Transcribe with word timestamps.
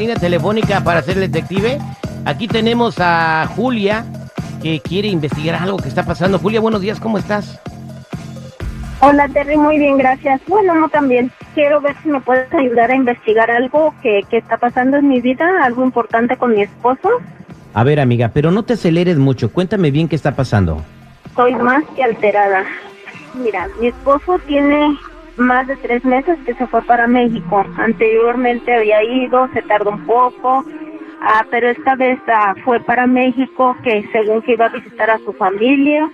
Línea 0.00 0.16
telefónica 0.16 0.82
para 0.82 1.02
ser 1.02 1.18
detective. 1.18 1.78
Aquí 2.24 2.48
tenemos 2.48 2.96
a 3.00 3.46
Julia 3.54 4.06
que 4.62 4.80
quiere 4.80 5.08
investigar 5.08 5.56
algo 5.56 5.76
que 5.76 5.90
está 5.90 6.06
pasando. 6.06 6.38
Julia, 6.38 6.58
buenos 6.58 6.80
días, 6.80 6.98
¿cómo 6.98 7.18
estás? 7.18 7.60
Hola 9.00 9.28
Terry, 9.28 9.58
muy 9.58 9.78
bien, 9.78 9.98
gracias. 9.98 10.40
Bueno, 10.48 10.74
no 10.74 10.88
también. 10.88 11.30
Quiero 11.54 11.82
ver 11.82 11.94
si 12.02 12.08
me 12.08 12.18
puedes 12.22 12.50
ayudar 12.54 12.90
a 12.90 12.96
investigar 12.96 13.50
algo 13.50 13.94
que, 14.02 14.22
que 14.30 14.38
está 14.38 14.56
pasando 14.56 14.96
en 14.96 15.06
mi 15.06 15.20
vida, 15.20 15.46
algo 15.62 15.84
importante 15.84 16.38
con 16.38 16.54
mi 16.54 16.62
esposo. 16.62 17.10
A 17.74 17.84
ver, 17.84 18.00
amiga, 18.00 18.30
pero 18.32 18.50
no 18.50 18.62
te 18.62 18.72
aceleres 18.72 19.18
mucho. 19.18 19.52
Cuéntame 19.52 19.90
bien 19.90 20.08
qué 20.08 20.16
está 20.16 20.34
pasando. 20.34 20.82
Estoy 21.26 21.54
más 21.56 21.84
que 21.94 22.04
alterada. 22.04 22.64
Mira, 23.34 23.68
mi 23.78 23.88
esposo 23.88 24.38
tiene 24.46 24.96
más 25.40 25.66
de 25.66 25.76
tres 25.76 26.04
meses 26.04 26.38
que 26.44 26.54
se 26.54 26.66
fue 26.66 26.82
para 26.82 27.06
México. 27.06 27.64
Anteriormente 27.76 28.74
había 28.74 29.02
ido, 29.02 29.48
se 29.52 29.62
tardó 29.62 29.90
un 29.90 30.06
poco, 30.06 30.64
ah, 31.20 31.44
pero 31.50 31.68
esta 31.70 31.96
vez 31.96 32.18
ah, 32.28 32.54
fue 32.64 32.80
para 32.80 33.06
México, 33.06 33.76
que 33.82 34.08
según 34.12 34.42
que 34.42 34.52
iba 34.52 34.66
a 34.66 34.70
visitar 34.70 35.10
a 35.10 35.18
su 35.18 35.32
familia, 35.32 36.08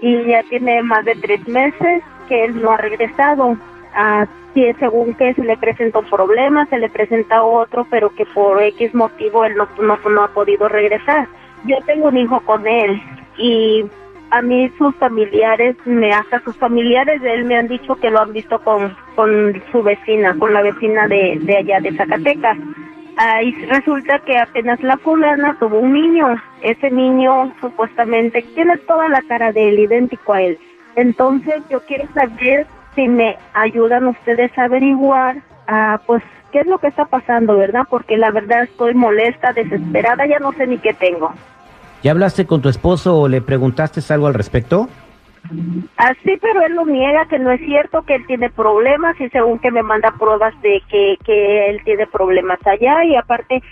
y 0.00 0.24
ya 0.26 0.42
tiene 0.44 0.82
más 0.82 1.04
de 1.04 1.14
tres 1.16 1.46
meses 1.48 2.02
que 2.28 2.44
él 2.44 2.60
no 2.60 2.70
ha 2.72 2.76
regresado. 2.76 3.56
Ah, 3.94 4.26
según 4.78 5.14
que 5.14 5.34
se 5.34 5.44
le 5.44 5.56
presentó 5.58 6.00
un 6.00 6.06
problema, 6.06 6.66
se 6.66 6.78
le 6.78 6.88
presenta 6.88 7.42
otro, 7.42 7.86
pero 7.90 8.14
que 8.14 8.24
por 8.26 8.62
X 8.62 8.94
motivo 8.94 9.44
él 9.44 9.54
no, 9.54 9.68
no, 9.78 9.98
no 10.08 10.22
ha 10.22 10.28
podido 10.28 10.68
regresar. 10.68 11.28
Yo 11.64 11.76
tengo 11.84 12.08
un 12.08 12.16
hijo 12.16 12.40
con 12.40 12.66
él 12.66 13.02
y 13.36 13.84
a 14.30 14.42
mí 14.42 14.70
sus 14.78 14.94
familiares, 14.96 15.76
me 15.84 16.12
hasta 16.12 16.40
sus 16.40 16.56
familiares 16.56 17.20
de 17.22 17.34
él 17.34 17.44
me 17.44 17.56
han 17.56 17.68
dicho 17.68 17.96
que 17.96 18.10
lo 18.10 18.20
han 18.20 18.32
visto 18.32 18.58
con, 18.60 18.94
con 19.14 19.62
su 19.70 19.82
vecina, 19.82 20.36
con 20.38 20.52
la 20.52 20.62
vecina 20.62 21.06
de, 21.06 21.38
de 21.40 21.56
allá 21.56 21.80
de 21.80 21.96
Zacatecas. 21.96 22.58
Ahí 23.18 23.52
resulta 23.70 24.18
que 24.20 24.36
apenas 24.38 24.82
la 24.82 24.98
fulana 24.98 25.56
tuvo 25.58 25.78
un 25.78 25.92
niño. 25.94 26.36
Ese 26.60 26.90
niño 26.90 27.52
supuestamente 27.60 28.42
tiene 28.54 28.76
toda 28.78 29.08
la 29.08 29.22
cara 29.22 29.52
de 29.52 29.70
él, 29.70 29.78
idéntico 29.78 30.34
a 30.34 30.42
él. 30.42 30.58
Entonces 30.96 31.62
yo 31.70 31.80
quiero 31.80 32.06
saber 32.12 32.66
si 32.94 33.08
me 33.08 33.36
ayudan 33.54 34.06
ustedes 34.06 34.56
a 34.58 34.64
averiguar, 34.64 35.36
ah, 35.66 36.00
pues, 36.06 36.22
qué 36.52 36.60
es 36.60 36.66
lo 36.66 36.78
que 36.78 36.88
está 36.88 37.04
pasando, 37.04 37.56
¿verdad? 37.56 37.84
Porque 37.88 38.16
la 38.16 38.30
verdad 38.30 38.64
estoy 38.64 38.94
molesta, 38.94 39.52
desesperada, 39.52 40.26
ya 40.26 40.38
no 40.38 40.52
sé 40.52 40.66
ni 40.66 40.78
qué 40.78 40.94
tengo. 40.94 41.32
¿Ya 42.02 42.12
hablaste 42.12 42.46
con 42.46 42.62
tu 42.62 42.68
esposo 42.68 43.20
o 43.20 43.28
le 43.28 43.40
preguntaste 43.40 44.00
algo 44.12 44.26
al 44.26 44.34
respecto? 44.34 44.88
Así, 45.96 46.36
pero 46.40 46.62
él 46.62 46.74
lo 46.74 46.84
niega, 46.86 47.26
que 47.26 47.38
no 47.38 47.50
es 47.50 47.60
cierto, 47.60 48.02
que 48.02 48.16
él 48.16 48.26
tiene 48.26 48.50
problemas 48.50 49.18
y 49.20 49.28
según 49.30 49.58
que 49.58 49.70
me 49.70 49.82
manda 49.82 50.12
pruebas 50.18 50.54
de 50.60 50.82
que, 50.88 51.16
que 51.24 51.70
él 51.70 51.80
tiene 51.84 52.06
problemas 52.06 52.58
allá 52.66 53.04
y 53.04 53.16
aparte 53.16 53.62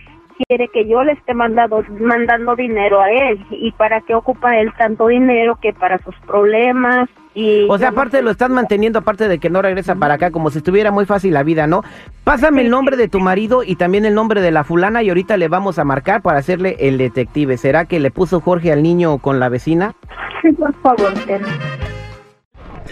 quiere 0.46 0.68
que 0.68 0.88
yo 0.88 1.02
le 1.04 1.12
esté 1.12 1.34
mandando, 1.34 1.82
mandando 2.00 2.56
dinero 2.56 3.00
a 3.00 3.10
él. 3.10 3.44
¿Y 3.50 3.72
para 3.72 4.00
qué 4.02 4.14
ocupa 4.14 4.58
él 4.58 4.72
tanto 4.76 5.08
dinero 5.08 5.58
que 5.60 5.72
para 5.72 5.98
sus 5.98 6.14
problemas? 6.26 7.08
Y 7.34 7.66
O 7.68 7.78
sea, 7.78 7.88
aparte 7.88 8.22
lo 8.22 8.30
estás 8.30 8.50
manteniendo, 8.50 9.00
aparte 9.00 9.26
de 9.26 9.38
que 9.38 9.50
no 9.50 9.60
regresa 9.60 9.96
para 9.96 10.14
acá, 10.14 10.30
como 10.30 10.50
si 10.50 10.58
estuviera 10.58 10.92
muy 10.92 11.04
fácil 11.04 11.34
la 11.34 11.42
vida, 11.42 11.66
¿no? 11.66 11.82
Pásame 12.22 12.62
el 12.62 12.70
nombre 12.70 12.96
de 12.96 13.08
tu 13.08 13.18
marido 13.18 13.64
y 13.64 13.76
también 13.76 14.04
el 14.04 14.14
nombre 14.14 14.40
de 14.40 14.52
la 14.52 14.62
fulana 14.62 15.02
y 15.02 15.08
ahorita 15.08 15.36
le 15.36 15.48
vamos 15.48 15.78
a 15.78 15.84
marcar 15.84 16.22
para 16.22 16.38
hacerle 16.38 16.76
el 16.78 16.96
detective. 16.96 17.56
¿Será 17.56 17.86
que 17.86 17.98
le 17.98 18.10
puso 18.10 18.40
Jorge 18.40 18.72
al 18.72 18.82
niño 18.82 19.18
con 19.18 19.40
la 19.40 19.48
vecina? 19.48 19.94
Sí, 20.42 20.52
por 20.52 20.72
favor, 20.74 21.12
Terry. 21.26 21.44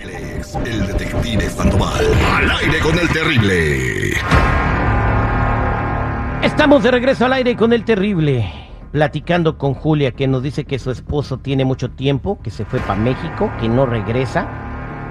Él 0.02 0.10
es 0.10 0.54
el 0.56 0.86
detective 0.86 1.42
Sandoval. 1.42 2.04
Al 2.36 2.50
aire 2.50 2.78
con 2.80 2.98
el 2.98 3.08
terrible. 3.10 4.14
Estamos 6.62 6.84
de 6.84 6.92
regreso 6.92 7.26
al 7.26 7.32
aire 7.32 7.56
con 7.56 7.72
el 7.72 7.84
terrible, 7.84 8.48
platicando 8.92 9.58
con 9.58 9.74
Julia 9.74 10.12
que 10.12 10.28
nos 10.28 10.44
dice 10.44 10.62
que 10.62 10.78
su 10.78 10.92
esposo 10.92 11.38
tiene 11.38 11.64
mucho 11.64 11.90
tiempo, 11.90 12.38
que 12.40 12.50
se 12.50 12.64
fue 12.64 12.78
para 12.78 13.00
México, 13.00 13.50
que 13.60 13.68
no 13.68 13.84
regresa, 13.84 14.46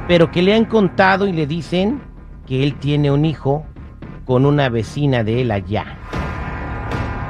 pero 0.07 0.31
que 0.31 0.43
le 0.43 0.55
han 0.55 0.63
contado 0.63 1.27
y 1.27 1.33
le 1.33 1.45
dicen 1.47 1.99
que 2.47 2.63
él 2.63 2.75
tiene 2.75 3.11
un 3.11 3.25
hijo 3.25 3.65
con 4.23 4.45
una 4.45 4.69
vecina 4.69 5.25
de 5.25 5.41
él 5.41 5.51
allá. 5.51 5.97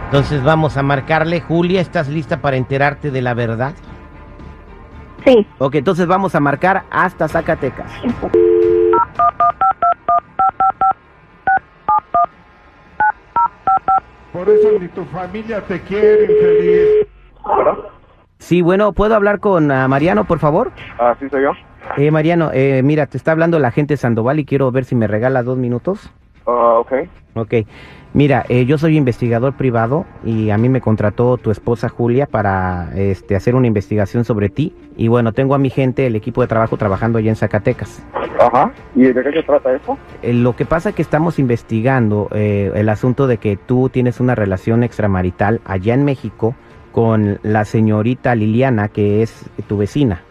Entonces 0.05 0.43
vamos 0.43 0.77
a 0.77 0.83
marcarle, 0.83 1.41
Julia, 1.41 1.81
¿estás 1.81 2.07
lista 2.07 2.41
para 2.41 2.57
enterarte 2.57 3.09
de 3.09 3.23
la 3.23 3.33
verdad? 3.33 3.73
Sí. 5.25 5.47
Ok, 5.57 5.73
entonces 5.73 6.05
vamos 6.05 6.35
a 6.35 6.39
marcar 6.39 6.83
hasta 6.91 7.27
Zacatecas. 7.27 7.91
Por 14.33 14.49
eso 14.49 14.79
ni 14.79 14.87
tu 14.87 15.03
familia 15.05 15.61
te 15.61 15.81
quiere, 15.81 16.23
infeliz. 16.23 17.07
Sí, 18.37 18.61
bueno, 18.61 18.93
¿puedo 18.93 19.13
hablar 19.15 19.39
con 19.39 19.71
ah, 19.71 19.87
Mariano, 19.87 20.25
por 20.25 20.39
favor? 20.39 20.71
Ah, 20.97 21.15
sí, 21.19 21.27
soy 21.29 21.43
yo. 21.43 21.51
Eh, 21.97 22.11
Mariano, 22.11 22.49
eh, 22.53 22.81
mira, 22.83 23.05
te 23.07 23.17
está 23.17 23.33
hablando 23.33 23.59
la 23.59 23.67
agente 23.67 23.97
Sandoval 23.97 24.39
y 24.39 24.45
quiero 24.45 24.71
ver 24.71 24.85
si 24.85 24.95
me 24.95 25.07
regala 25.07 25.43
dos 25.43 25.57
minutos. 25.57 26.11
Ah, 26.45 26.79
ok. 26.79 26.93
Ok. 27.35 27.53
Mira, 28.13 28.45
eh, 28.49 28.65
yo 28.65 28.77
soy 28.77 28.97
investigador 28.97 29.53
privado 29.53 30.05
y 30.25 30.49
a 30.49 30.57
mí 30.57 30.67
me 30.67 30.81
contrató 30.81 31.37
tu 31.37 31.49
esposa 31.49 31.87
Julia 31.87 32.25
para 32.25 32.89
este, 32.93 33.37
hacer 33.37 33.55
una 33.55 33.67
investigación 33.67 34.25
sobre 34.25 34.49
ti. 34.49 34.75
Y 34.97 35.07
bueno, 35.07 35.31
tengo 35.31 35.55
a 35.55 35.57
mi 35.57 35.69
gente, 35.69 36.05
el 36.07 36.17
equipo 36.17 36.41
de 36.41 36.47
trabajo, 36.47 36.75
trabajando 36.75 37.19
allá 37.19 37.29
en 37.29 37.37
Zacatecas. 37.37 38.05
Ajá. 38.37 38.73
¿Y 38.95 39.03
de 39.03 39.23
qué 39.23 39.31
se 39.31 39.43
trata 39.43 39.73
eso? 39.73 39.97
Eh, 40.21 40.33
lo 40.33 40.57
que 40.57 40.65
pasa 40.65 40.89
es 40.89 40.95
que 40.95 41.01
estamos 41.01 41.39
investigando 41.39 42.27
eh, 42.33 42.71
el 42.75 42.89
asunto 42.89 43.27
de 43.27 43.37
que 43.37 43.55
tú 43.55 43.87
tienes 43.87 44.19
una 44.19 44.35
relación 44.35 44.83
extramarital 44.83 45.61
allá 45.63 45.93
en 45.93 46.03
México 46.03 46.53
con 46.91 47.39
la 47.43 47.63
señorita 47.63 48.35
Liliana, 48.35 48.89
que 48.89 49.21
es 49.21 49.49
tu 49.69 49.77
vecina. 49.77 50.21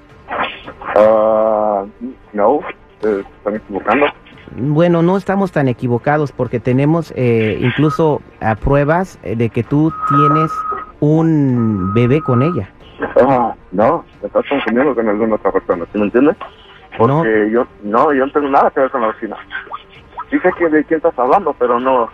Ah, 0.96 1.86
no, 2.34 2.60
se 3.00 3.20
están 3.20 3.56
equivocando. 3.56 4.06
Bueno, 4.56 5.02
no 5.02 5.16
estamos 5.16 5.52
tan 5.52 5.68
equivocados 5.68 6.32
porque 6.32 6.60
tenemos 6.60 7.12
eh, 7.16 7.58
incluso 7.60 8.20
pruebas 8.62 9.18
eh, 9.22 9.36
de 9.36 9.48
que 9.48 9.62
tú 9.62 9.92
tienes 10.08 10.50
un 11.00 11.92
bebé 11.94 12.20
con 12.20 12.42
ella. 12.42 12.70
Ah, 13.20 13.54
no, 13.72 14.04
te 14.20 14.26
estás 14.26 14.44
confundiendo 14.48 14.94
con 14.94 15.08
alguna 15.08 15.36
otra 15.36 15.52
persona, 15.52 15.86
¿sí 15.92 15.98
me 15.98 16.04
entiendes? 16.04 16.36
¿No? 16.98 16.98
Porque 16.98 17.50
yo, 17.52 17.66
no, 17.82 18.12
yo 18.12 18.26
no 18.26 18.32
tengo 18.32 18.48
nada 18.48 18.70
que 18.70 18.80
ver 18.80 18.90
con 18.90 19.00
la 19.00 19.08
vecina. 19.08 19.36
Dice 20.30 20.50
que 20.58 20.68
de 20.68 20.84
quién 20.84 20.98
estás 20.98 21.18
hablando, 21.18 21.54
pero 21.58 21.80
no, 21.80 22.08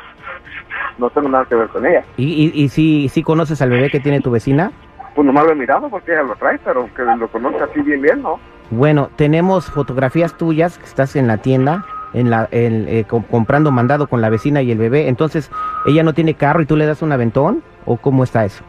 no 0.99 1.11
tengo 1.11 1.29
nada 1.29 1.45
que 1.47 1.55
ver 1.55 1.69
con 1.69 1.85
ella. 1.85 2.05
¿Y, 2.17 2.25
y, 2.25 2.63
y 2.63 2.69
si, 2.69 3.09
si 3.09 3.23
conoces 3.23 3.61
al 3.63 3.71
bebé 3.71 3.91
que 3.91 4.01
tiene 4.01 4.21
tu 4.21 4.31
vecina? 4.31 4.71
Pues 5.15 5.27
nomás 5.27 5.45
lo 5.45 5.53
he 5.53 5.55
mirado 5.55 5.89
porque 5.89 6.13
ella 6.13 6.23
lo 6.23 6.37
trae, 6.37 6.59
pero 6.65 6.89
que 6.95 7.03
lo 7.03 7.29
conozca 7.29 7.65
así 7.65 7.81
bien 7.81 8.03
bien, 8.03 8.23
¿no? 8.23 8.39
Bueno, 8.71 9.09
tenemos 9.17 9.71
fotografías 9.71 10.37
tuyas 10.37 10.79
que 10.79 10.85
estás 10.85 11.17
en 11.17 11.27
la 11.27 11.39
tienda, 11.39 11.85
en 12.13 12.31
la, 12.31 12.49
en, 12.51 12.87
eh, 12.89 13.05
com- 13.09 13.23
comprando 13.23 13.71
mandado 13.71 14.07
con 14.07 14.21
la 14.21 14.31
vecina 14.31 14.63
y 14.63 14.71
el 14.73 14.79
bebé. 14.79 15.09
Entonces, 15.09 15.51
¿ella 15.87 16.03
no 16.03 16.13
tiene 16.13 16.35
carro 16.35 16.63
y 16.63 16.67
tú 16.67 16.77
le 16.77 16.87
das 16.87 17.03
un 17.03 17.13
aventón? 17.13 17.63
¿O 17.85 17.97
cómo 17.97 18.25
está 18.25 18.45
eso? 18.45 18.65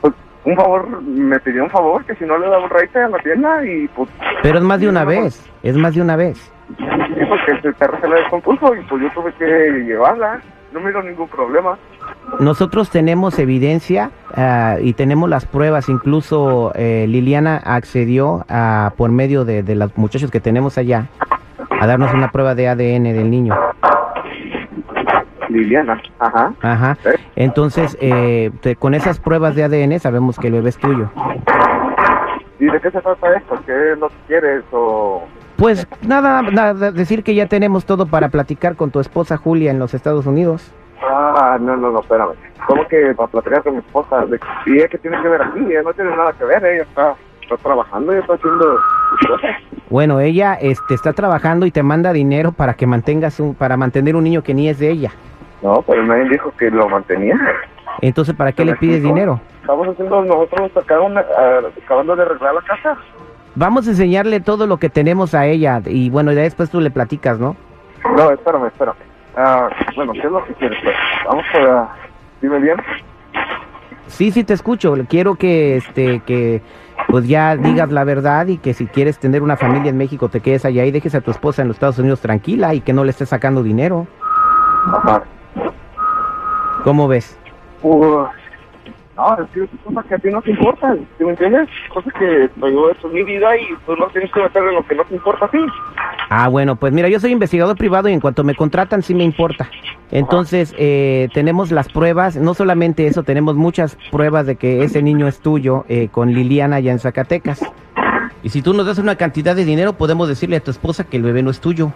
Pues 0.00 0.12
un 0.44 0.56
favor, 0.56 1.02
me 1.02 1.38
pidió 1.40 1.64
un 1.64 1.70
favor, 1.70 2.04
que 2.04 2.14
si 2.16 2.24
no 2.24 2.38
le 2.38 2.48
daba 2.48 2.64
un 2.64 2.70
raite 2.70 2.98
a 2.98 3.08
la 3.08 3.18
tienda 3.18 3.64
y 3.64 3.88
pues... 3.88 4.08
Pero 4.42 4.58
es 4.58 4.64
más 4.64 4.80
de 4.80 4.88
una 4.88 5.04
vez, 5.04 5.40
es 5.62 5.76
más 5.76 5.94
de 5.94 6.02
una 6.02 6.16
vez. 6.16 6.38
Sí, 6.78 6.84
porque 7.28 7.68
el 7.68 7.74
perro 7.74 7.98
se 8.00 8.08
le 8.08 8.16
descompuso 8.16 8.74
y 8.74 8.80
pues 8.82 9.02
yo 9.02 9.10
tuve 9.14 9.32
que 9.34 9.44
llevarla. 9.86 10.40
No 10.72 10.78
miro 10.78 11.02
ningún 11.02 11.26
problema. 11.26 11.76
Nosotros 12.38 12.90
tenemos 12.90 13.40
evidencia 13.40 14.12
ah, 14.36 14.76
y 14.80 14.92
tenemos 14.92 15.28
las 15.28 15.44
pruebas, 15.44 15.88
incluso 15.88 16.70
eh, 16.76 17.06
Liliana 17.08 17.56
accedió 17.56 18.44
a, 18.48 18.92
por 18.96 19.10
medio 19.10 19.44
de, 19.44 19.64
de 19.64 19.74
los 19.74 19.96
muchachos 19.98 20.30
que 20.30 20.38
tenemos 20.38 20.78
allá 20.78 21.08
a 21.80 21.86
darnos 21.86 22.12
una 22.14 22.30
prueba 22.30 22.54
de 22.54 22.68
ADN 22.68 23.04
del 23.04 23.30
niño. 23.30 23.54
Liliana, 25.48 26.00
ajá. 26.18 26.52
Ajá. 26.62 26.96
¿Eh? 27.04 27.14
Entonces, 27.36 27.96
eh, 28.00 28.50
te- 28.60 28.76
con 28.76 28.94
esas 28.94 29.18
pruebas 29.18 29.56
de 29.56 29.64
ADN 29.64 29.98
sabemos 29.98 30.38
que 30.38 30.46
el 30.46 30.52
bebé 30.54 30.68
es 30.68 30.76
tuyo. 30.78 31.10
¿Y 32.60 32.66
de 32.66 32.80
qué 32.80 32.90
se 32.90 33.00
trata 33.00 33.34
esto? 33.36 33.58
¿Qué 33.66 33.92
es 33.92 33.98
que 33.98 34.06
quieres 34.28 34.62
o...? 34.70 35.24
Pues 35.56 35.86
nada, 36.06 36.42
nada, 36.42 36.90
decir 36.92 37.22
que 37.24 37.34
ya 37.34 37.46
tenemos 37.46 37.84
todo 37.84 38.06
para 38.06 38.28
platicar 38.28 38.76
con 38.76 38.90
tu 38.90 39.00
esposa 39.00 39.36
Julia 39.36 39.70
en 39.70 39.78
los 39.78 39.92
Estados 39.94 40.26
Unidos. 40.26 40.72
Ah, 41.02 41.58
no, 41.60 41.76
no, 41.76 41.90
no, 41.90 42.00
espérame. 42.00 42.34
¿Cómo 42.66 42.86
que 42.88 43.14
para 43.14 43.28
platicar 43.28 43.62
con 43.62 43.72
mi 43.74 43.78
esposa? 43.80 44.24
¿De 44.26 44.38
¿Y 44.66 44.76
ella 44.76 44.88
qué 44.88 44.98
tiene 44.98 45.20
que 45.20 45.28
ver 45.28 45.42
aquí? 45.42 45.60
Ella 45.60 45.82
no 45.82 45.92
tiene 45.94 46.14
nada 46.16 46.32
que 46.34 46.44
ver, 46.44 46.64
ella 46.64 46.82
está, 46.82 47.14
está 47.42 47.56
trabajando, 47.56 48.12
ella 48.12 48.20
está 48.20 48.34
haciendo. 48.34 48.78
Bueno, 49.88 50.20
ella 50.20 50.54
este, 50.54 50.94
está 50.94 51.12
trabajando 51.12 51.66
y 51.66 51.70
te 51.70 51.82
manda 51.82 52.12
dinero 52.12 52.52
para 52.52 52.74
que 52.74 52.86
mantengas 52.86 53.40
un, 53.40 53.54
para 53.54 53.76
mantener 53.76 54.14
un 54.16 54.24
niño 54.24 54.42
que 54.42 54.54
ni 54.54 54.68
es 54.68 54.78
de 54.78 54.90
ella. 54.90 55.10
No, 55.62 55.82
pero 55.86 56.04
nadie 56.04 56.28
dijo 56.28 56.52
que 56.56 56.70
lo 56.70 56.88
mantenía. 56.88 57.36
Entonces, 58.00 58.34
¿para 58.34 58.52
qué 58.52 58.64
¿Me 58.64 58.72
le 58.72 58.76
pides 58.78 59.02
dinero? 59.02 59.40
Estamos 59.60 59.88
haciendo 59.88 60.22
nosotros 60.22 60.70
ah, 60.76 61.60
acabando 61.82 62.16
de 62.16 62.22
arreglar 62.22 62.54
la 62.54 62.62
casa. 62.62 62.96
Vamos 63.56 63.86
a 63.86 63.90
enseñarle 63.90 64.40
todo 64.40 64.66
lo 64.66 64.78
que 64.78 64.88
tenemos 64.88 65.34
a 65.34 65.46
ella 65.46 65.82
y 65.84 66.08
bueno, 66.08 66.32
ya 66.32 66.42
después 66.42 66.70
tú 66.70 66.80
le 66.80 66.90
platicas, 66.90 67.38
¿no? 67.38 67.56
No, 68.16 68.30
espérame, 68.30 68.66
espérame. 68.66 68.96
Ah, 69.36 69.68
bueno, 69.96 70.12
¿qué 70.12 70.20
es 70.20 70.30
lo 70.30 70.44
que 70.44 70.54
quieres? 70.54 70.78
Pues, 70.82 70.96
vamos 71.26 71.44
a... 71.54 71.88
Dime 72.40 72.58
bien. 72.60 72.76
Sí, 74.06 74.30
sí 74.30 74.44
te 74.44 74.54
escucho. 74.54 74.94
Quiero 75.08 75.34
que 75.34 75.76
este 75.76 76.20
que 76.20 76.62
pues 77.10 77.26
ya 77.26 77.56
digas 77.56 77.90
la 77.90 78.04
verdad 78.04 78.46
y 78.46 78.58
que 78.58 78.74
si 78.74 78.86
quieres 78.86 79.18
tener 79.18 79.42
una 79.42 79.56
familia 79.56 79.90
en 79.90 79.98
México 79.98 80.28
te 80.28 80.40
quedes 80.40 80.64
allá 80.64 80.84
y 80.84 80.90
dejes 80.90 81.14
a 81.14 81.20
tu 81.20 81.30
esposa 81.30 81.62
en 81.62 81.68
los 81.68 81.76
Estados 81.76 81.98
Unidos 81.98 82.20
tranquila 82.20 82.74
y 82.74 82.80
que 82.80 82.92
no 82.92 83.04
le 83.04 83.10
estés 83.10 83.28
sacando 83.28 83.62
dinero. 83.62 84.06
Ajá. 84.86 85.22
¿Cómo 86.84 87.08
ves? 87.08 87.38
Uh, 87.82 88.24
no, 89.16 89.38
es 89.38 89.50
que 89.50 89.66
cosas 89.84 90.06
que 90.06 90.14
a 90.14 90.18
ti 90.18 90.30
no 90.30 90.40
te 90.40 90.50
importan, 90.50 91.06
¿sí 91.18 91.24
me 91.24 91.30
entiendes? 91.30 91.68
Cosas 91.92 92.12
que 92.14 92.48
pues, 92.58 92.72
yo, 92.72 92.90
esto 92.90 93.08
es 93.08 93.14
mi 93.14 93.22
vida 93.22 93.56
y 93.56 93.68
tú 93.86 93.96
no 93.96 94.06
tienes 94.08 94.32
que 94.32 94.42
meter 94.42 94.62
en 94.62 94.74
lo 94.74 94.86
que 94.86 94.94
no 94.94 95.04
te 95.04 95.14
importa 95.14 95.44
a 95.44 95.50
ti. 95.50 95.58
Ah, 96.32 96.46
bueno, 96.48 96.76
pues 96.76 96.92
mira, 96.92 97.08
yo 97.08 97.18
soy 97.18 97.32
investigador 97.32 97.76
privado 97.76 98.08
y 98.08 98.12
en 98.12 98.20
cuanto 98.20 98.44
me 98.44 98.54
contratan 98.54 99.02
sí 99.02 99.14
me 99.14 99.24
importa. 99.24 99.68
Entonces, 100.12 100.72
eh, 100.78 101.28
tenemos 101.34 101.72
las 101.72 101.88
pruebas, 101.88 102.36
no 102.36 102.54
solamente 102.54 103.06
eso, 103.08 103.24
tenemos 103.24 103.56
muchas 103.56 103.98
pruebas 104.12 104.46
de 104.46 104.54
que 104.54 104.84
ese 104.84 105.02
niño 105.02 105.26
es 105.26 105.40
tuyo 105.40 105.84
eh, 105.88 106.08
con 106.10 106.32
Liliana 106.32 106.76
allá 106.76 106.92
en 106.92 107.00
Zacatecas. 107.00 107.60
Y 108.44 108.50
si 108.50 108.62
tú 108.62 108.74
nos 108.74 108.86
das 108.86 108.98
una 108.98 109.16
cantidad 109.16 109.56
de 109.56 109.64
dinero, 109.64 109.94
podemos 109.94 110.28
decirle 110.28 110.56
a 110.56 110.60
tu 110.60 110.70
esposa 110.70 111.02
que 111.04 111.16
el 111.16 111.24
bebé 111.24 111.42
no 111.42 111.50
es 111.50 111.60
tuyo. 111.60 111.92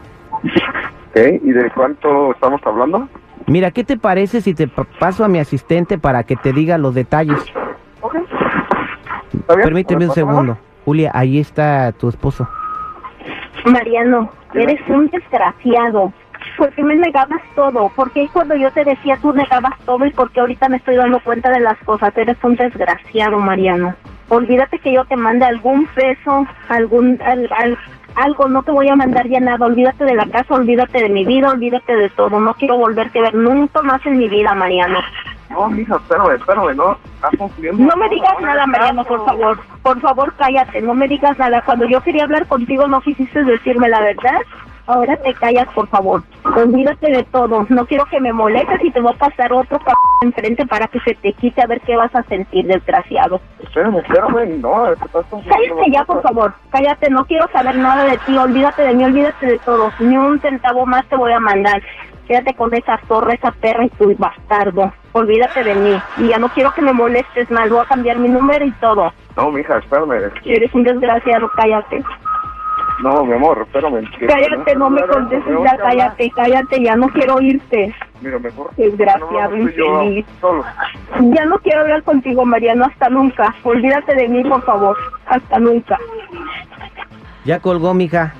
¿Y 1.14 1.52
de 1.52 1.70
cuánto 1.72 2.32
estamos 2.32 2.60
hablando? 2.64 3.08
Mira, 3.46 3.70
¿qué 3.70 3.84
te 3.84 3.96
parece 3.96 4.40
si 4.40 4.52
te 4.52 4.66
pa- 4.66 4.84
paso 4.98 5.24
a 5.24 5.28
mi 5.28 5.38
asistente 5.38 5.96
para 5.96 6.24
que 6.24 6.34
te 6.34 6.52
diga 6.52 6.76
los 6.76 6.92
detalles? 6.94 7.38
Ok. 8.00 8.16
¿Está 8.16 9.54
bien? 9.54 9.64
Permíteme 9.64 9.98
un 9.98 10.00
¿Me 10.00 10.06
paso, 10.08 10.14
segundo. 10.14 10.58
Julia, 10.84 11.12
ahí 11.14 11.38
está 11.38 11.92
tu 11.92 12.08
esposo. 12.08 12.48
Mariano, 13.64 14.30
eres 14.54 14.80
un 14.88 15.08
desgraciado. 15.08 16.12
¿Por 16.58 16.72
qué 16.74 16.84
me 16.84 16.94
negabas 16.96 17.40
todo? 17.54 17.88
¿Por 17.96 18.12
qué 18.12 18.28
cuando 18.32 18.54
yo 18.56 18.70
te 18.72 18.84
decía 18.84 19.18
tú 19.22 19.32
negabas 19.32 19.72
todo 19.86 20.04
y 20.04 20.10
por 20.12 20.30
qué 20.30 20.40
ahorita 20.40 20.68
me 20.68 20.76
estoy 20.76 20.96
dando 20.96 21.20
cuenta 21.20 21.50
de 21.50 21.60
las 21.60 21.78
cosas? 21.84 22.16
Eres 22.16 22.36
un 22.42 22.54
desgraciado, 22.56 23.38
Mariano. 23.38 23.94
Olvídate 24.28 24.78
que 24.78 24.92
yo 24.92 25.04
te 25.06 25.16
mande 25.16 25.44
algún 25.46 25.86
peso, 25.94 26.46
algún 26.68 27.20
al- 27.24 27.48
al- 27.56 27.78
algo, 28.16 28.48
no 28.48 28.62
te 28.62 28.70
voy 28.72 28.88
a 28.88 28.96
mandar 28.96 29.26
ya 29.28 29.40
nada. 29.40 29.66
Olvídate 29.66 30.04
de 30.04 30.14
la 30.14 30.26
casa, 30.26 30.54
olvídate 30.54 31.02
de 31.02 31.08
mi 31.08 31.24
vida, 31.24 31.50
olvídate 31.50 31.96
de 31.96 32.10
todo. 32.10 32.38
No 32.40 32.54
quiero 32.54 32.76
volverte 32.76 33.18
a 33.18 33.22
ver 33.22 33.34
nunca 33.34 33.82
más 33.82 34.04
en 34.06 34.18
mi 34.18 34.28
vida, 34.28 34.54
Mariano. 34.54 34.98
No, 35.54 35.68
mija, 35.68 35.96
espérame, 35.96 36.34
espérame, 36.34 36.76
no. 36.76 36.98
Estás 37.14 37.30
confundiendo. 37.38 37.84
No 37.84 37.96
me 37.96 38.08
digas 38.08 38.34
nada, 38.40 38.66
Mariano, 38.66 39.04
por 39.04 39.24
favor. 39.24 39.58
Por 39.82 40.00
favor, 40.00 40.34
cállate, 40.36 40.82
no 40.82 40.94
me 40.94 41.06
digas 41.06 41.38
nada. 41.38 41.62
Cuando 41.62 41.86
yo 41.86 42.00
quería 42.00 42.24
hablar 42.24 42.46
contigo 42.46 42.86
no 42.88 43.00
quisiste 43.00 43.44
decirme 43.44 43.88
la 43.88 44.00
verdad. 44.00 44.40
Ahora 44.86 45.16
te 45.16 45.32
callas, 45.34 45.66
por 45.74 45.88
favor. 45.88 46.22
Olvídate 46.44 47.10
de 47.10 47.22
todo. 47.24 47.64
No 47.70 47.86
quiero 47.86 48.04
que 48.06 48.20
me 48.20 48.32
molestes 48.34 48.84
y 48.84 48.90
te 48.90 49.00
va 49.00 49.12
a 49.12 49.14
pasar 49.14 49.50
otro 49.52 49.78
c 49.78 49.92
enfrente 50.22 50.66
para 50.66 50.88
que 50.88 51.00
se 51.00 51.14
te 51.14 51.32
quite 51.32 51.62
a 51.62 51.66
ver 51.66 51.80
qué 51.82 51.96
vas 51.96 52.14
a 52.14 52.22
sentir, 52.24 52.66
desgraciado. 52.66 53.40
Espérame, 53.60 53.98
espérame, 53.98 54.60
no, 54.60 54.92
estás. 54.92 55.26
Cállate 55.30 55.90
ya, 55.90 56.04
por 56.04 56.20
favor. 56.20 56.54
Cállate, 56.70 57.08
no 57.10 57.24
quiero 57.24 57.48
saber 57.52 57.76
nada 57.76 58.04
de 58.04 58.18
ti. 58.18 58.36
Olvídate 58.36 58.82
de 58.82 58.94
mí, 58.94 59.04
olvídate 59.04 59.46
de 59.46 59.58
todo. 59.60 59.90
Ni 60.00 60.18
un 60.18 60.38
centavo 60.40 60.84
más 60.84 61.06
te 61.08 61.16
voy 61.16 61.32
a 61.32 61.40
mandar. 61.40 61.80
Quédate 62.26 62.54
con 62.54 62.74
esa 62.74 62.98
zorra, 63.06 63.34
esa 63.34 63.52
perra 63.52 63.86
y 63.86 63.90
tu 63.90 64.14
bastardo. 64.16 64.92
Olvídate 65.14 65.62
de 65.62 65.74
mí. 65.76 66.02
Y 66.18 66.28
ya 66.28 66.38
no 66.38 66.48
quiero 66.48 66.72
que 66.74 66.82
me 66.82 66.92
molestes 66.92 67.48
más. 67.48 67.70
Voy 67.70 67.78
a 67.78 67.84
cambiar 67.84 68.18
mi 68.18 68.28
número 68.28 68.64
y 68.64 68.72
todo. 68.72 69.12
No, 69.36 69.50
mija, 69.52 69.78
espérame. 69.78 70.32
Eres 70.44 70.74
un 70.74 70.82
desgraciado, 70.82 71.48
cállate. 71.54 72.02
No, 73.00 73.24
mi 73.24 73.32
amor, 73.32 73.62
espérame. 73.62 74.04
Cállate, 74.26 74.74
no 74.74 74.90
me 74.90 75.02
contestes 75.06 75.54
ya, 75.64 75.76
cállate, 75.76 76.30
cállate, 76.34 76.82
ya 76.82 76.96
no 76.96 77.08
quiero 77.08 77.36
oírte. 77.36 77.94
Mira, 78.20 78.40
mejor. 78.40 78.70
Desgraciado, 78.76 79.50
no, 79.50 79.56
no, 79.56 79.62
infeliz. 79.62 80.26
solo. 80.40 80.64
Ya 81.20 81.44
no 81.44 81.58
quiero 81.58 81.82
hablar 81.82 82.02
contigo, 82.02 82.44
Mariano, 82.44 82.84
hasta 82.84 83.08
nunca. 83.08 83.54
Olvídate 83.62 84.16
de 84.16 84.28
mí, 84.28 84.42
por 84.42 84.64
favor. 84.64 84.96
Hasta 85.26 85.60
nunca. 85.60 85.96
Ya 87.44 87.60
colgó, 87.60 87.94
mija. 87.94 88.34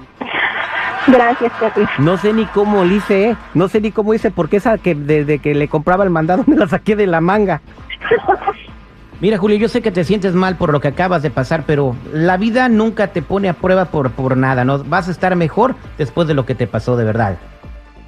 Gracias, 1.06 1.52
Terry. 1.58 1.86
No 1.98 2.16
sé 2.16 2.32
ni 2.32 2.46
cómo 2.46 2.84
le 2.84 2.96
hice, 2.96 3.30
¿eh? 3.30 3.36
No 3.54 3.68
sé 3.68 3.80
ni 3.80 3.92
cómo 3.92 4.14
hice, 4.14 4.30
porque 4.30 4.56
esa 4.56 4.78
que 4.78 4.94
desde 4.94 5.38
que 5.38 5.54
le 5.54 5.68
compraba 5.68 6.04
el 6.04 6.10
mandado 6.10 6.44
me 6.48 6.56
la 6.56 6.66
saqué 6.66 6.96
de 6.96 7.06
la 7.06 7.20
manga. 7.20 7.60
Mira, 9.20 9.38
Julio, 9.38 9.56
yo 9.56 9.68
sé 9.68 9.80
que 9.80 9.90
te 9.90 10.04
sientes 10.04 10.34
mal 10.34 10.56
por 10.56 10.72
lo 10.72 10.80
que 10.80 10.88
acabas 10.88 11.22
de 11.22 11.30
pasar, 11.30 11.64
pero 11.66 11.94
la 12.12 12.36
vida 12.36 12.68
nunca 12.68 13.08
te 13.08 13.22
pone 13.22 13.48
a 13.48 13.54
prueba 13.54 13.86
por, 13.86 14.10
por 14.10 14.36
nada, 14.36 14.64
¿no? 14.64 14.82
Vas 14.84 15.08
a 15.08 15.12
estar 15.12 15.34
mejor 15.36 15.76
después 15.96 16.28
de 16.28 16.34
lo 16.34 16.44
que 16.44 16.54
te 16.54 16.66
pasó, 16.66 16.96
de 16.96 17.04
verdad. 17.04 17.38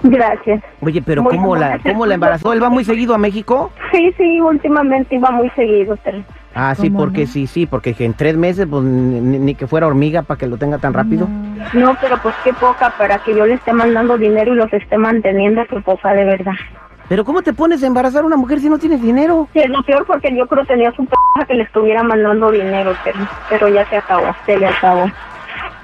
Gracias. 0.03 0.63
Oye, 0.81 1.03
pero 1.03 1.23
Muy 1.23 1.37
¿cómo 1.37 1.57
la, 1.57 1.79
cómo 1.79 2.07
la 2.07 2.15
embarazó? 2.15 2.53
¿Él 2.53 2.63
va 2.63 2.69
muy 2.69 2.85
seguido 2.85 3.15
a 3.15 3.19
México? 3.19 3.71
Sí, 3.93 4.13
sí, 4.17 4.41
últimamente 4.41 5.15
iba 5.17 5.31
muy 5.31 5.49
seguido, 5.51 5.97
Terry. 5.97 6.25
Ah, 6.59 6.75
sí, 6.75 6.89
porque 6.89 7.27
sí, 7.27 7.47
sí, 7.47 7.67
porque 7.67 7.95
en 7.99 8.15
tres 8.15 8.35
meses, 8.35 8.67
pues 8.69 8.83
ni, 8.83 9.39
ni 9.39 9.55
que 9.55 9.67
fuera 9.67 9.87
hormiga 9.87 10.23
para 10.23 10.39
que 10.39 10.47
lo 10.47 10.57
tenga 10.57 10.79
tan 10.79 10.95
rápido. 10.95 11.29
No, 11.75 11.95
pero 12.01 12.17
pues 12.23 12.35
qué 12.43 12.55
poca 12.55 12.95
para 12.97 13.19
que 13.19 13.37
yo 13.37 13.45
le 13.45 13.55
esté 13.55 13.75
mandando 13.75 14.17
dinero 14.17 14.55
y 14.55 14.57
los 14.57 14.73
esté 14.73 14.97
manteniendo, 14.97 15.67
qué 15.69 15.81
poca 15.81 16.15
de 16.15 16.25
verdad. 16.25 16.55
Pero 17.11 17.27
¿cómo 17.27 17.43
te 17.43 17.53
pones 17.53 17.83
a 17.83 17.87
embarazar 17.87 18.23
a 18.23 18.27
una 18.27 18.39
mujer 18.39 18.61
si 18.61 18.71
no 18.71 18.79
tienes 18.79 19.03
dinero? 19.03 19.49
Sí, 19.53 19.61
es 19.61 19.69
lo 19.69 19.83
peor 19.83 20.07
porque 20.07 20.35
yo 20.35 20.47
creo 20.47 20.63
que 20.63 20.69
tenía 20.69 20.93
su 20.93 21.05
p 21.05 21.15
que 21.47 21.55
le 21.55 21.65
estuviera 21.65 22.03
mandando 22.03 22.51
dinero, 22.51 22.95
Terry. 23.05 23.29
Pero 23.51 23.69
ya 23.69 23.87
se 23.91 23.99
acabó, 23.99 24.35
se 24.47 24.59
le 24.59 24.67
acabó. 24.67 25.11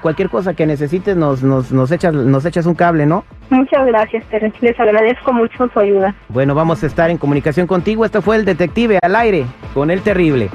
Cualquier 0.03 0.29
cosa 0.29 0.53
que 0.53 0.65
necesites 0.65 1.15
nos, 1.15 1.43
nos, 1.43 1.71
nos, 1.71 1.89
echas, 1.89 2.13
nos 2.13 2.43
echas 2.45 2.65
un 2.65 2.75
cable, 2.75 3.05
¿no? 3.05 3.23
Muchas 3.49 3.87
gracias, 3.87 4.25
Terry. 4.25 4.51
Les 4.59 4.77
agradezco 4.77 5.31
mucho 5.31 5.69
su 5.73 5.79
ayuda. 5.79 6.13
Bueno, 6.27 6.53
vamos 6.53 6.83
a 6.83 6.87
estar 6.87 7.09
en 7.09 7.17
comunicación 7.17 7.67
contigo. 7.67 8.03
Este 8.03 8.19
fue 8.19 8.35
el 8.35 8.43
detective 8.43 8.99
al 9.01 9.15
aire 9.15 9.45
con 9.73 9.89
el 9.89 10.01
terrible. 10.01 10.49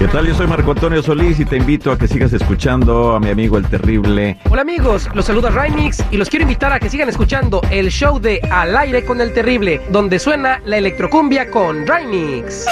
¿Qué 0.00 0.08
tal? 0.08 0.26
Yo 0.26 0.34
soy 0.34 0.48
Marco 0.48 0.72
Antonio 0.72 1.00
Solís 1.00 1.38
y 1.38 1.44
te 1.44 1.58
invito 1.58 1.92
a 1.92 1.96
que 1.96 2.08
sigas 2.08 2.32
escuchando 2.32 3.14
a 3.14 3.20
mi 3.20 3.30
amigo 3.30 3.56
el 3.56 3.66
terrible. 3.68 4.36
Hola 4.50 4.62
amigos, 4.62 5.08
los 5.14 5.26
saluda 5.26 5.50
Rymix 5.50 6.04
y 6.10 6.16
los 6.16 6.28
quiero 6.28 6.42
invitar 6.42 6.72
a 6.72 6.80
que 6.80 6.90
sigan 6.90 7.08
escuchando 7.08 7.62
el 7.70 7.88
show 7.90 8.18
de 8.18 8.40
Al 8.50 8.76
aire 8.76 9.04
con 9.04 9.20
el 9.20 9.32
terrible, 9.32 9.80
donde 9.90 10.18
suena 10.18 10.60
la 10.64 10.78
electrocumbia 10.78 11.48
con 11.52 11.86
Rymix. 11.86 12.66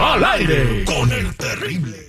Al 0.00 0.24
aire 0.24 0.84
con 0.86 1.12
el 1.12 1.36
terrible. 1.36 2.03